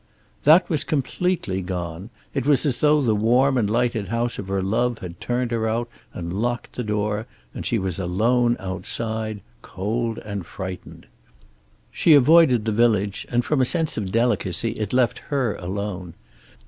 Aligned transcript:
That 0.45 0.67
was 0.67 0.83
completely 0.83 1.61
gone. 1.61 2.09
It 2.33 2.47
was 2.47 2.65
as 2.65 2.79
though 2.79 3.03
the 3.03 3.13
warm 3.13 3.55
and 3.55 3.69
lighted 3.69 4.07
house 4.07 4.39
of 4.39 4.47
her 4.47 4.63
love 4.63 4.97
had 4.97 5.21
turned 5.21 5.51
her 5.51 5.67
out 5.69 5.89
and 6.11 6.33
locked 6.33 6.73
the 6.73 6.83
door, 6.83 7.27
and 7.53 7.67
she 7.67 7.77
was 7.77 7.99
alone 7.99 8.57
outside, 8.57 9.41
cold 9.61 10.17
and 10.17 10.43
frightened. 10.43 11.05
She 11.91 12.15
avoided 12.15 12.65
the 12.65 12.71
village, 12.71 13.27
and 13.29 13.45
from 13.45 13.61
a 13.61 13.63
sense 13.65 13.95
of 13.95 14.11
delicacy 14.11 14.71
it 14.71 14.91
left 14.91 15.19
her 15.29 15.53
alone. 15.57 16.15